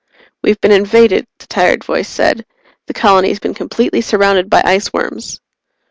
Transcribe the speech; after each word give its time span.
"We've 0.41 0.59
been 0.59 0.71
invaded," 0.71 1.27
the 1.37 1.45
tired 1.45 1.83
voice 1.83 2.07
said. 2.09 2.43
"The 2.87 2.93
colony's 2.95 3.37
been 3.39 3.53
completely 3.53 4.01
surrounded 4.01 4.49
by 4.49 4.63
iceworms." 4.63 5.39